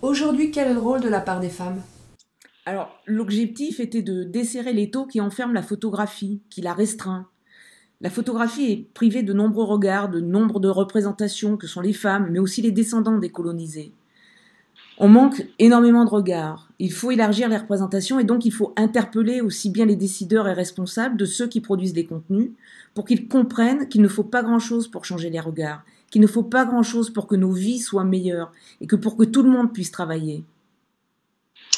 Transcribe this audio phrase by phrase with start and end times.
[0.00, 1.82] Aujourd'hui, quel est le rôle de la part des femmes?
[2.66, 7.26] Alors, l'objectif était de desserrer l'étau qui enferme la photographie, qui la restreint.
[8.00, 12.28] La photographie est privée de nombreux regards, de nombre de représentations que sont les femmes,
[12.30, 13.92] mais aussi les descendants des colonisés.
[14.98, 16.68] On manque énormément de regards.
[16.78, 20.52] Il faut élargir les représentations et donc il faut interpeller aussi bien les décideurs et
[20.52, 22.52] responsables de ceux qui produisent les contenus
[22.94, 26.42] pour qu'ils comprennent qu'il ne faut pas grand-chose pour changer les regards, qu'il ne faut
[26.42, 28.50] pas grand-chose pour que nos vies soient meilleures
[28.80, 30.44] et que pour que tout le monde puisse travailler.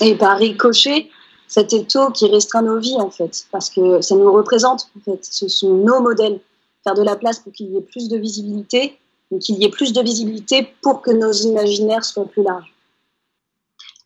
[0.01, 1.11] Et par ricochet,
[1.49, 5.25] cet étau qui restreint nos vies en fait, parce que ça nous représente en fait,
[5.25, 6.41] ce sont nos modèles.
[6.85, 8.99] Faire de la place pour qu'il y ait plus de visibilité,
[9.31, 12.73] mais qu'il y ait plus de visibilité pour que nos imaginaires soient plus larges.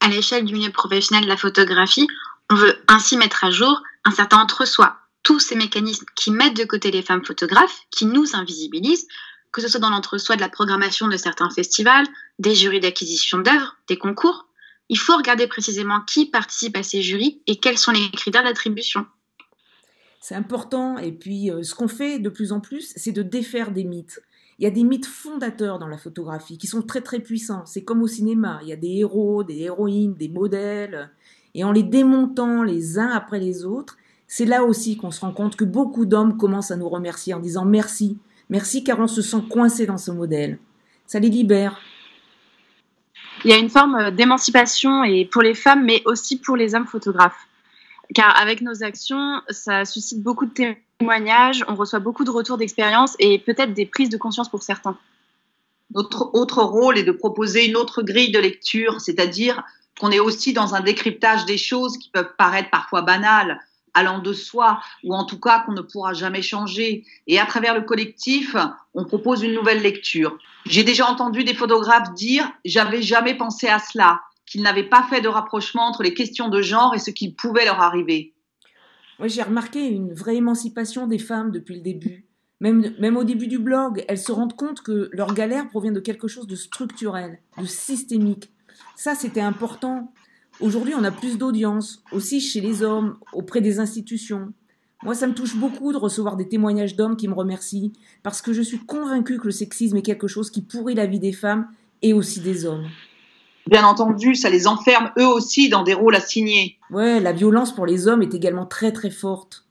[0.00, 2.08] À l'échelle du milieu professionnel de la photographie,
[2.50, 6.64] on veut ainsi mettre à jour un certain entre-soi, tous ces mécanismes qui mettent de
[6.64, 9.06] côté les femmes photographes, qui nous invisibilisent,
[9.54, 12.06] que ce soit dans l'entre-soi de la programmation de certains festivals,
[12.40, 14.48] des jurys d'acquisition d'œuvres, des concours.
[14.88, 19.06] Il faut regarder précisément qui participe à ces jurys et quels sont les critères d'attribution.
[20.20, 23.70] C'est important, et puis euh, ce qu'on fait de plus en plus, c'est de défaire
[23.70, 24.20] des mythes.
[24.58, 27.64] Il y a des mythes fondateurs dans la photographie qui sont très très puissants.
[27.64, 31.10] C'est comme au cinéma, il y a des héros, des héroïnes, des modèles,
[31.54, 35.32] et en les démontant les uns après les autres, c'est là aussi qu'on se rend
[35.32, 38.18] compte que beaucoup d'hommes commencent à nous remercier en disant merci,
[38.50, 40.58] Merci car on se sent coincé dans ce modèle.
[41.06, 41.80] Ça les libère.
[43.44, 46.86] Il y a une forme d'émancipation et pour les femmes, mais aussi pour les hommes
[46.86, 47.46] photographes.
[48.14, 53.16] Car avec nos actions, ça suscite beaucoup de témoignages, on reçoit beaucoup de retours d'expérience
[53.18, 54.96] et peut-être des prises de conscience pour certains.
[55.94, 59.62] Notre autre rôle est de proposer une autre grille de lecture, c'est-à-dire
[60.00, 63.60] qu'on est aussi dans un décryptage des choses qui peuvent paraître parfois banales,
[63.94, 67.04] allant de soi, ou en tout cas qu'on ne pourra jamais changer.
[67.26, 68.56] Et à travers le collectif,
[68.92, 70.36] on propose une nouvelle lecture.
[70.66, 75.20] J'ai déjà entendu des photographes dire j'avais jamais pensé à cela, qu'ils n'avaient pas fait
[75.20, 78.32] de rapprochement entre les questions de genre et ce qui pouvait leur arriver.
[79.18, 82.26] Moi, j'ai remarqué une vraie émancipation des femmes depuis le début.
[82.60, 86.00] Même, même au début du blog, elles se rendent compte que leur galère provient de
[86.00, 88.50] quelque chose de structurel, de systémique.
[88.96, 90.12] Ça, c'était important.
[90.60, 94.52] Aujourd'hui, on a plus d'audience, aussi chez les hommes, auprès des institutions.
[95.02, 97.92] Moi, ça me touche beaucoup de recevoir des témoignages d'hommes qui me remercient,
[98.22, 101.18] parce que je suis convaincue que le sexisme est quelque chose qui pourrit la vie
[101.18, 101.68] des femmes
[102.02, 102.86] et aussi des hommes.
[103.66, 106.78] Bien entendu, ça les enferme eux aussi dans des rôles assignés.
[106.90, 109.64] Ouais, la violence pour les hommes est également très très forte.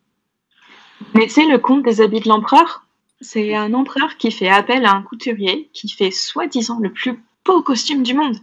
[1.13, 2.85] Mais c'est le conte des habits de l'empereur
[3.21, 7.61] C'est un empereur qui fait appel à un couturier qui fait soi-disant le plus beau
[7.61, 8.37] costume du monde.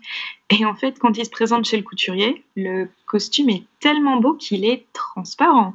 [0.50, 4.34] Et en fait, quand il se présente chez le couturier, le costume est tellement beau
[4.34, 5.74] qu'il est transparent.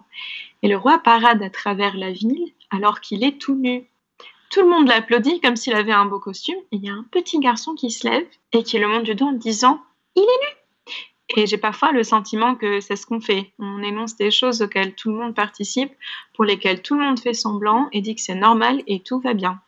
[0.62, 3.85] Et le roi parade à travers la ville alors qu'il est tout nu.
[4.50, 6.58] Tout le monde l'applaudit comme s'il avait un beau costume.
[6.72, 9.16] Et il y a un petit garçon qui se lève et qui le montre du
[9.16, 9.81] doigt en disant
[10.16, 13.52] Il est nu Et j'ai parfois le sentiment que c'est ce qu'on fait.
[13.59, 15.91] On énonce des choses auxquelles tout le monde participe,
[16.34, 19.34] pour lesquelles tout le monde fait semblant et dit que c'est normal et tout va
[19.34, 19.62] bien.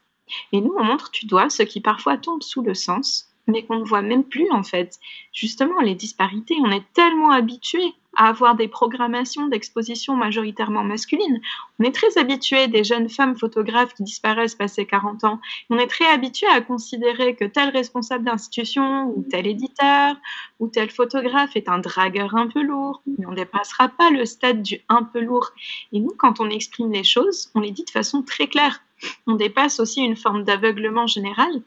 [0.52, 3.80] Et nous, on montre du doigt ce qui parfois tombe sous le sens, mais qu'on
[3.80, 5.00] ne voit même plus en fait.
[5.34, 11.40] Justement, les disparités, on est tellement habitué à avoir des programmations d'exposition majoritairement masculines.
[11.80, 15.40] On est très habitué des jeunes femmes photographes qui disparaissent passé 40 ans.
[15.70, 20.16] On est très habitué à considérer que tel responsable d'institution ou tel éditeur
[20.60, 23.04] ou tel photographe est un dragueur un peu lourd.
[23.06, 25.52] Mais on ne dépassera pas le stade du un peu lourd.
[25.94, 28.82] Et nous, quand on exprime les choses, on les dit de façon très claire.
[29.28, 31.62] On dépasse aussi une forme d'aveuglement général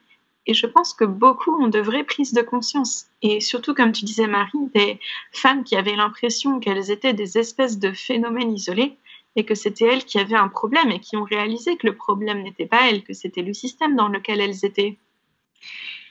[0.46, 3.06] et je pense que beaucoup ont de vraies prises de conscience.
[3.22, 4.98] Et surtout, comme tu disais, Marie, des
[5.32, 8.96] femmes qui avaient l'impression qu'elles étaient des espèces de phénomènes isolés
[9.36, 12.42] et que c'était elles qui avaient un problème et qui ont réalisé que le problème
[12.42, 14.98] n'était pas elles, que c'était le système dans lequel elles étaient.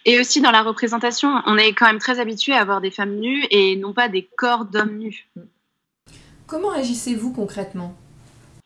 [0.05, 3.15] Et aussi dans la représentation, on est quand même très habitué à avoir des femmes
[3.15, 5.29] nues et non pas des corps d'hommes nus.
[6.47, 7.95] Comment agissez-vous concrètement?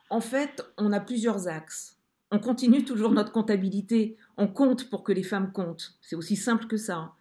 [0.10, 1.93] En fait, on a plusieurs axes.
[2.34, 4.18] On continue toujours notre comptabilité.
[4.38, 5.94] On compte pour que les femmes comptent.
[6.02, 7.12] C'est aussi simple que ça.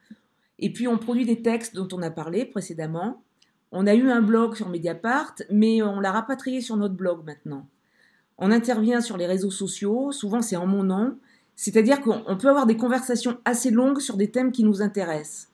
[0.58, 3.22] Et puis on produit des textes dont on a parlé précédemment.
[3.72, 7.66] On a eu un blog sur Mediapart, mais on l'a rapatrié sur notre blog maintenant.
[8.38, 11.18] On intervient sur les réseaux sociaux, souvent c'est en mon nom,
[11.56, 15.48] c'est-à-dire qu'on peut avoir des conversations assez longues sur des thèmes qui nous intéressent.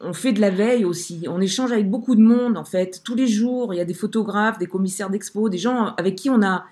[0.00, 3.14] On fait de la veille aussi, on échange avec beaucoup de monde en fait, tous
[3.14, 6.42] les jours, il y a des photographes, des commissaires d'expo, des gens avec qui on
[6.42, 6.64] a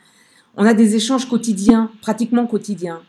[0.56, 3.00] on a des échanges quotidiens, pratiquement quotidiens.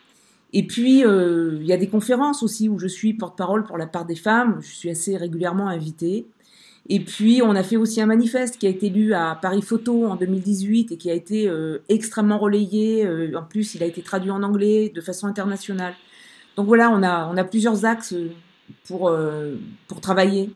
[0.53, 3.87] Et puis, euh, il y a des conférences aussi où je suis porte-parole pour la
[3.87, 4.59] part des femmes.
[4.61, 6.27] Je suis assez régulièrement invitée.
[6.89, 10.05] Et puis, on a fait aussi un manifeste qui a été lu à Paris Photo
[10.05, 13.05] en 2018 et qui a été euh, extrêmement relayé.
[13.05, 15.93] Euh, en plus, il a été traduit en anglais de façon internationale.
[16.57, 18.13] Donc voilà, on a, plusieurs axes
[18.85, 19.09] pour
[20.01, 20.49] travailler.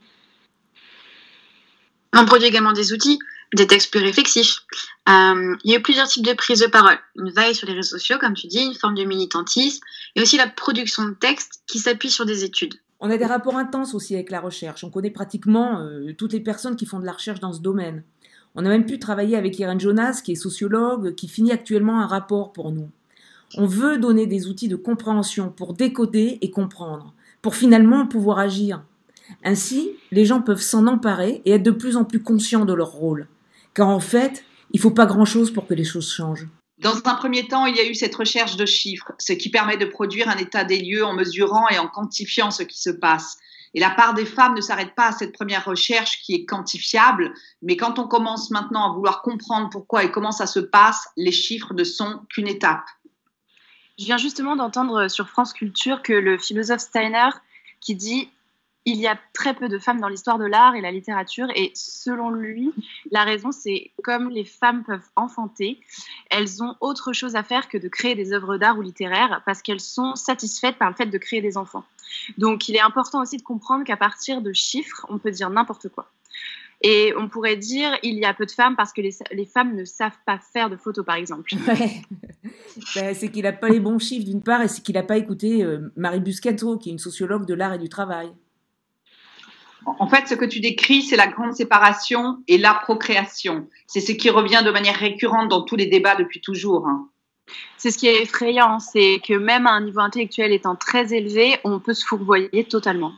[2.12, 3.18] On produit également des outils,
[3.56, 4.60] des textes plus réflexifs.
[5.08, 6.98] Euh, il y a eu plusieurs types de prise de parole.
[7.16, 9.82] Une veille sur les réseaux sociaux, comme tu dis, une forme de militantisme,
[10.14, 12.74] et aussi la production de textes qui s'appuient sur des études.
[13.00, 14.84] On a des rapports intenses aussi avec la recherche.
[14.84, 18.04] On connaît pratiquement euh, toutes les personnes qui font de la recherche dans ce domaine.
[18.54, 22.06] On a même pu travailler avec Irène Jonas, qui est sociologue, qui finit actuellement un
[22.06, 22.90] rapport pour nous.
[23.56, 28.82] On veut donner des outils de compréhension pour décoder et comprendre, pour finalement pouvoir agir.
[29.44, 32.92] Ainsi, les gens peuvent s'en emparer et être de plus en plus conscients de leur
[32.92, 33.28] rôle.
[33.76, 34.42] Car en fait,
[34.72, 36.48] il ne faut pas grand-chose pour que les choses changent.
[36.78, 39.76] Dans un premier temps, il y a eu cette recherche de chiffres, ce qui permet
[39.76, 43.36] de produire un état des lieux en mesurant et en quantifiant ce qui se passe.
[43.74, 47.34] Et la part des femmes ne s'arrête pas à cette première recherche qui est quantifiable,
[47.60, 51.32] mais quand on commence maintenant à vouloir comprendre pourquoi et comment ça se passe, les
[51.32, 52.86] chiffres ne sont qu'une étape.
[53.98, 57.28] Je viens justement d'entendre sur France Culture que le philosophe Steiner
[57.80, 58.30] qui dit
[58.86, 61.48] il y a très peu de femmes dans l'histoire de l'art et la littérature.
[61.56, 62.72] Et selon lui,
[63.10, 65.80] la raison, c'est comme les femmes peuvent enfanter,
[66.30, 69.60] elles ont autre chose à faire que de créer des œuvres d'art ou littéraires parce
[69.60, 71.84] qu'elles sont satisfaites par le fait de créer des enfants.
[72.38, 75.88] Donc il est important aussi de comprendre qu'à partir de chiffres, on peut dire n'importe
[75.88, 76.08] quoi.
[76.82, 79.84] Et on pourrait dire il y a peu de femmes parce que les, femmes ne
[79.84, 81.50] savent pas faire de photos, par exemple.
[82.94, 85.16] Ben, c'est qu'il n'a pas les bons chiffres d'une part et c'est qu'il n'a pas
[85.16, 88.30] écouté euh, Marie Buscato, qui est une sociologue de l'art et du travail.
[89.86, 93.68] En fait, ce que tu décris, c'est la grande séparation et la procréation.
[93.86, 96.88] C'est ce qui revient de manière récurrente dans tous les débats depuis toujours.
[96.88, 97.08] Hein.
[97.76, 101.58] C'est ce qui est effrayant, c'est que même à un niveau intellectuel étant très élevé,
[101.62, 103.12] on peut se fourvoyer totalement.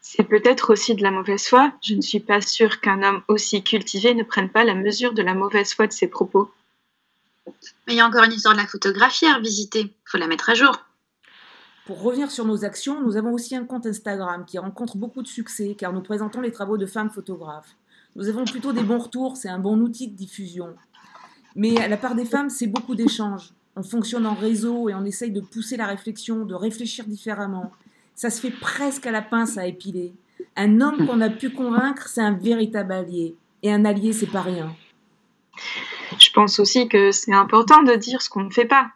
[0.00, 1.72] C'est peut-être aussi de la mauvaise foi.
[1.82, 5.22] Je ne suis pas sûre qu'un homme aussi cultivé ne prenne pas la mesure de
[5.22, 6.50] la mauvaise foi de ses propos.
[7.86, 9.80] Mais il y a encore une histoire de la photographie à revisiter.
[9.80, 10.72] Il faut la mettre à jour.
[11.90, 15.26] Pour revenir sur nos actions, nous avons aussi un compte Instagram qui rencontre beaucoup de
[15.26, 17.74] succès car nous présentons les travaux de femmes photographes.
[18.14, 20.76] Nous avons plutôt des bons retours, c'est un bon outil de diffusion.
[21.56, 23.52] Mais à la part des femmes, c'est beaucoup d'échanges.
[23.74, 27.72] On fonctionne en réseau et on essaye de pousser la réflexion, de réfléchir différemment.
[28.14, 30.14] Ça se fait presque à la pince à épiler.
[30.54, 33.34] Un homme qu'on a pu convaincre, c'est un véritable allié.
[33.64, 34.72] Et un allié, c'est pas rien.
[36.16, 38.92] Je pense aussi que c'est important de dire ce qu'on ne fait pas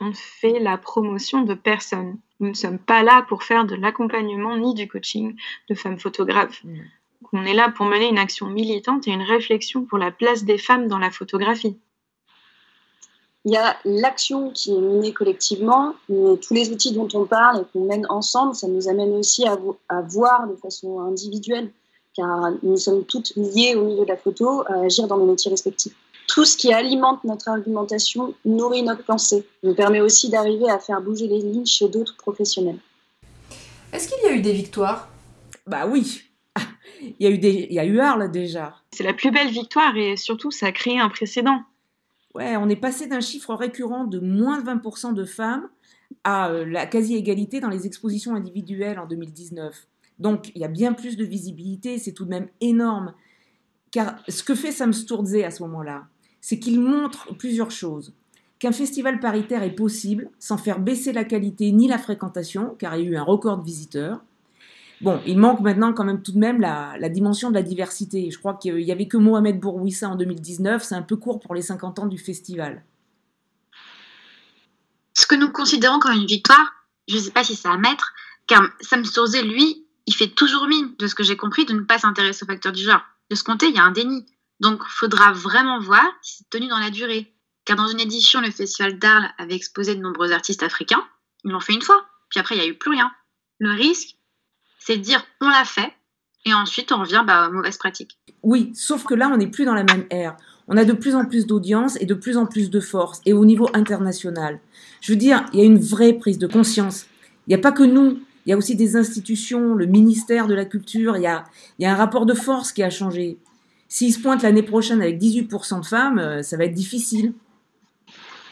[0.00, 2.18] on fait la promotion de personne.
[2.40, 5.36] Nous ne sommes pas là pour faire de l'accompagnement ni du coaching
[5.68, 6.64] de femmes photographes.
[6.64, 6.78] Mm.
[7.32, 10.58] On est là pour mener une action militante et une réflexion pour la place des
[10.58, 11.78] femmes dans la photographie.
[13.44, 17.62] Il y a l'action qui est menée collectivement, mais tous les outils dont on parle
[17.62, 19.56] et qu'on mène ensemble, ça nous amène aussi à,
[19.88, 21.70] à voir de façon individuelle,
[22.14, 25.50] car nous sommes toutes liées au milieu de la photo à agir dans nos métiers
[25.50, 25.94] respectifs
[26.30, 31.02] tout ce qui alimente notre argumentation nourrit notre pensée, nous permet aussi d'arriver à faire
[31.02, 32.78] bouger les lignes chez d'autres professionnels.
[33.92, 35.08] Est-ce qu'il y a eu des victoires?
[35.66, 36.22] Bah oui,
[37.02, 38.76] il y a eu des, il y a eu Arles déjà.
[38.92, 41.62] C'est la plus belle victoire et surtout ça a créé un précédent.
[42.36, 45.68] Ouais, on est passé d'un chiffre récurrent de moins de 20% de femmes
[46.22, 49.88] à euh, la quasi-égalité dans les expositions individuelles en 2019.
[50.20, 53.14] Donc il y a bien plus de visibilité, c'est tout de même énorme.
[53.90, 56.06] Car ce que fait Sam Sturze à ce moment-là,
[56.40, 58.12] c'est qu'il montre plusieurs choses.
[58.58, 63.04] Qu'un festival paritaire est possible sans faire baisser la qualité ni la fréquentation, car il
[63.04, 64.20] y a eu un record de visiteurs.
[65.00, 68.30] Bon, il manque maintenant quand même tout de même la, dimension de la diversité.
[68.30, 71.54] Je crois qu'il n'y avait que Mohamed Bourouissa en 2019, c'est un peu court pour
[71.54, 72.84] les 50 ans du festival.
[75.14, 78.12] Ce que nous considérons comme une victoire, je ne sais pas si c'est à mettre,
[78.46, 81.80] car Sam Sturze, lui, il fait toujours mine, de ce que j'ai compris, de ne
[81.80, 83.02] pas s'intéresser aux facteurs du genre.
[83.30, 84.26] De ce côté, il y a un déni.
[84.60, 87.32] Donc, faudra vraiment voir si c'est tenu dans la durée.
[87.64, 91.04] Car dans une édition, le Festival d'Arles avait exposé de nombreux artistes africains.
[91.44, 92.04] Ils l'ont fait une fois.
[92.28, 93.10] Puis après, il n'y a eu plus rien.
[93.58, 94.16] Le risque,
[94.78, 95.92] c'est de dire on l'a fait,
[96.46, 98.18] et ensuite on revient bah, aux mauvaises pratiques.
[98.42, 100.36] Oui, sauf que là, on n'est plus dans la même ère.
[100.68, 103.32] On a de plus en plus d'audience et de plus en plus de force, et
[103.32, 104.60] au niveau international.
[105.00, 107.06] Je veux dire, il y a une vraie prise de conscience.
[107.46, 110.54] Il n'y a pas que nous, il y a aussi des institutions, le ministère de
[110.54, 111.44] la Culture, il y a
[111.92, 113.38] un rapport de force qui a changé.
[113.92, 117.34] S'il se pointe l'année prochaine avec 18% de femmes, euh, ça va être difficile.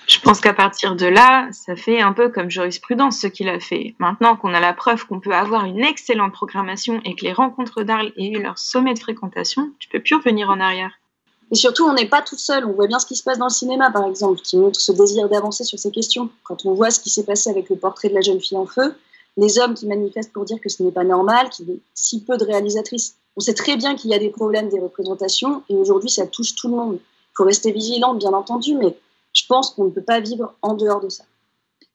[0.09, 3.61] Je pense qu'à partir de là, ça fait un peu comme jurisprudence ce qu'il a
[3.61, 3.95] fait.
[4.00, 7.85] Maintenant qu'on a la preuve qu'on peut avoir une excellente programmation et que les rencontres
[7.85, 10.90] d'Arles aient eu leur sommet de fréquentation, tu peux plus revenir en arrière.
[11.52, 12.64] Et surtout, on n'est pas tout seul.
[12.64, 14.90] On voit bien ce qui se passe dans le cinéma, par exemple, qui montre ce
[14.90, 16.30] désir d'avancer sur ces questions.
[16.42, 18.66] Quand on voit ce qui s'est passé avec le portrait de la jeune fille en
[18.66, 18.97] feu,
[19.37, 22.25] les hommes qui manifestent pour dire que ce n'est pas normal, qu'il y ait si
[22.25, 25.76] peu de réalisatrices on sait très bien qu'il y a des problèmes des représentations et
[25.76, 26.99] aujourd'hui, ça touche tout le monde.
[26.99, 28.99] Il faut rester vigilant, bien entendu, mais
[29.33, 31.23] je pense qu'on ne peut pas vivre en dehors de ça.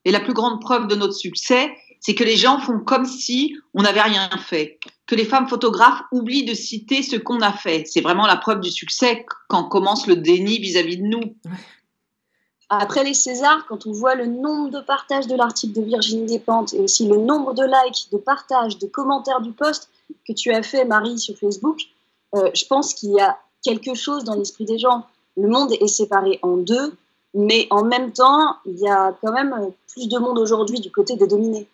[0.06, 3.58] Et la plus grande preuve de notre succès, c'est que les gens font comme si
[3.74, 7.84] on n'avait rien fait, que les femmes photographes oublient de citer ce qu'on a fait.
[7.88, 11.36] C'est vraiment la preuve du succès quand commence le déni vis-à-vis de nous.
[12.70, 16.74] Après les Césars, quand on voit le nombre de partages de l'article de Virginie Despentes
[16.74, 19.90] et aussi le nombre de likes, de partages, de commentaires du post
[20.28, 21.80] que tu as fait, Marie, sur Facebook,
[22.36, 25.06] euh, je pense qu'il y a quelque chose dans l'esprit des gens.
[25.38, 26.94] Le monde est séparé en deux,
[27.34, 31.16] mais en même temps, il y a quand même plus de monde aujourd'hui du côté
[31.16, 31.68] des dominés.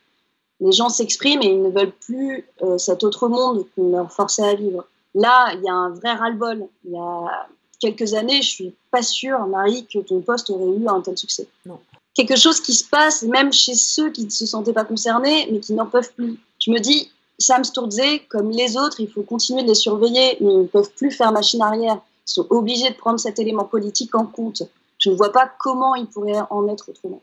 [0.61, 4.43] Les gens s'expriment et ils ne veulent plus euh, cet autre monde qu'on leur forçait
[4.43, 4.85] à vivre.
[5.15, 6.67] Là, il y a un vrai ras-le-bol.
[6.85, 7.47] Il y a
[7.79, 11.47] quelques années, je suis pas sûre, Marie, que ton poste aurait eu un tel succès.
[11.65, 11.79] Non.
[12.13, 15.59] Quelque chose qui se passe même chez ceux qui ne se sentaient pas concernés, mais
[15.59, 16.37] qui n'en peuvent plus.
[16.59, 20.59] Je me dis, Sam Sturze, comme les autres, il faut continuer de les surveiller, ils
[20.59, 21.95] ne peuvent plus faire machine arrière.
[22.27, 24.61] Ils sont obligés de prendre cet élément politique en compte.
[24.99, 27.21] Je ne vois pas comment ils pourraient en être autrement.